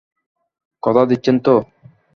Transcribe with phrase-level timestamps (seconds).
[0.83, 1.55] কথা দিচ্ছেন তো?